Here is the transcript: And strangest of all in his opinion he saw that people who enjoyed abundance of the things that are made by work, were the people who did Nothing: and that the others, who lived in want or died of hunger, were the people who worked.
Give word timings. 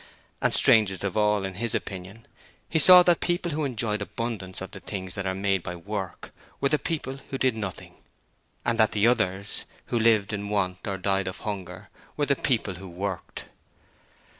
And 0.41 0.51
strangest 0.51 1.03
of 1.03 1.15
all 1.15 1.45
in 1.45 1.53
his 1.53 1.75
opinion 1.75 2.25
he 2.67 2.79
saw 2.79 3.03
that 3.03 3.19
people 3.19 3.51
who 3.51 3.65
enjoyed 3.65 4.01
abundance 4.01 4.59
of 4.59 4.71
the 4.71 4.79
things 4.79 5.13
that 5.13 5.27
are 5.27 5.35
made 5.35 5.61
by 5.61 5.75
work, 5.75 6.33
were 6.59 6.69
the 6.69 6.79
people 6.79 7.19
who 7.29 7.37
did 7.37 7.53
Nothing: 7.55 7.93
and 8.65 8.79
that 8.79 8.93
the 8.93 9.05
others, 9.05 9.63
who 9.93 9.99
lived 9.99 10.33
in 10.33 10.49
want 10.49 10.87
or 10.87 10.97
died 10.97 11.27
of 11.27 11.41
hunger, 11.41 11.91
were 12.17 12.25
the 12.25 12.35
people 12.35 12.73
who 12.73 12.87
worked. 12.89 13.45